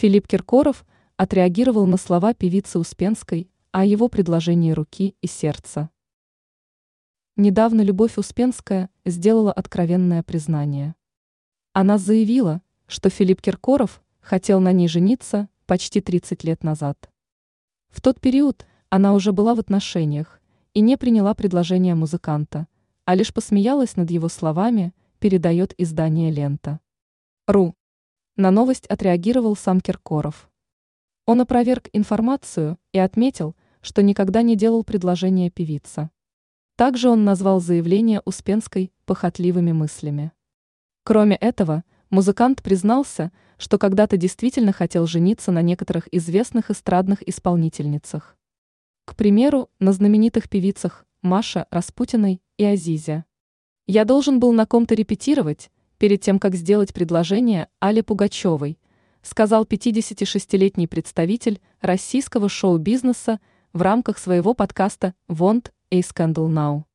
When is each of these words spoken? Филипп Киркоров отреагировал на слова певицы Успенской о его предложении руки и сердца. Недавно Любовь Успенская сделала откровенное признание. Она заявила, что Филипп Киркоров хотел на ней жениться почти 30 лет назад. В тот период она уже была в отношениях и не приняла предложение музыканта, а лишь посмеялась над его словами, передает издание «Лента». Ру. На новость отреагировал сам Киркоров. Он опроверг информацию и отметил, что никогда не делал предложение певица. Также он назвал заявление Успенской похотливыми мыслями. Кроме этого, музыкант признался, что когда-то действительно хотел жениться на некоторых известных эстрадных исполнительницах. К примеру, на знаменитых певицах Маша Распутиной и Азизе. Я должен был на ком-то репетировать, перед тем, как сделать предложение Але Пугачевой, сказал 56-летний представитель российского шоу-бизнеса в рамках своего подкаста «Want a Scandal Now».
Филипп 0.00 0.26
Киркоров 0.26 0.86
отреагировал 1.18 1.86
на 1.86 1.98
слова 1.98 2.32
певицы 2.32 2.78
Успенской 2.78 3.50
о 3.70 3.84
его 3.84 4.08
предложении 4.08 4.72
руки 4.72 5.14
и 5.20 5.26
сердца. 5.26 5.90
Недавно 7.36 7.82
Любовь 7.82 8.16
Успенская 8.16 8.88
сделала 9.04 9.52
откровенное 9.52 10.22
признание. 10.22 10.94
Она 11.74 11.98
заявила, 11.98 12.62
что 12.86 13.10
Филипп 13.10 13.42
Киркоров 13.42 14.02
хотел 14.20 14.58
на 14.60 14.72
ней 14.72 14.88
жениться 14.88 15.50
почти 15.66 16.00
30 16.00 16.44
лет 16.44 16.64
назад. 16.64 17.10
В 17.90 18.00
тот 18.00 18.22
период 18.22 18.64
она 18.88 19.12
уже 19.12 19.32
была 19.32 19.54
в 19.54 19.60
отношениях 19.60 20.40
и 20.72 20.80
не 20.80 20.96
приняла 20.96 21.34
предложение 21.34 21.94
музыканта, 21.94 22.68
а 23.04 23.14
лишь 23.14 23.34
посмеялась 23.34 23.96
над 23.96 24.10
его 24.10 24.30
словами, 24.30 24.94
передает 25.18 25.74
издание 25.76 26.30
«Лента». 26.30 26.80
Ру. 27.46 27.74
На 28.40 28.50
новость 28.50 28.86
отреагировал 28.86 29.54
сам 29.54 29.82
Киркоров. 29.82 30.50
Он 31.26 31.42
опроверг 31.42 31.90
информацию 31.92 32.78
и 32.90 32.98
отметил, 32.98 33.54
что 33.82 34.02
никогда 34.02 34.40
не 34.40 34.56
делал 34.56 34.82
предложение 34.82 35.50
певица. 35.50 36.10
Также 36.76 37.10
он 37.10 37.22
назвал 37.22 37.60
заявление 37.60 38.22
Успенской 38.24 38.94
похотливыми 39.04 39.72
мыслями. 39.72 40.32
Кроме 41.04 41.36
этого, 41.36 41.84
музыкант 42.08 42.62
признался, 42.62 43.30
что 43.58 43.76
когда-то 43.76 44.16
действительно 44.16 44.72
хотел 44.72 45.06
жениться 45.06 45.52
на 45.52 45.60
некоторых 45.60 46.08
известных 46.10 46.70
эстрадных 46.70 47.22
исполнительницах. 47.28 48.38
К 49.04 49.16
примеру, 49.16 49.68
на 49.80 49.92
знаменитых 49.92 50.48
певицах 50.48 51.04
Маша 51.20 51.66
Распутиной 51.70 52.40
и 52.56 52.64
Азизе. 52.64 53.26
Я 53.86 54.06
должен 54.06 54.40
был 54.40 54.54
на 54.54 54.64
ком-то 54.64 54.94
репетировать, 54.94 55.70
перед 56.00 56.22
тем, 56.22 56.38
как 56.38 56.56
сделать 56.56 56.94
предложение 56.94 57.68
Але 57.78 58.02
Пугачевой, 58.02 58.78
сказал 59.22 59.64
56-летний 59.64 60.86
представитель 60.86 61.60
российского 61.82 62.48
шоу-бизнеса 62.48 63.38
в 63.74 63.82
рамках 63.82 64.18
своего 64.18 64.54
подкаста 64.54 65.14
«Want 65.28 65.70
a 65.92 66.00
Scandal 66.00 66.48
Now». 66.48 66.89